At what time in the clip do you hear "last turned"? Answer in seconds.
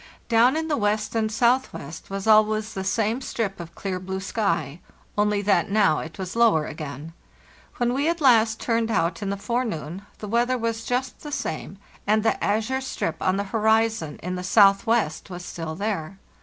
8.19-8.89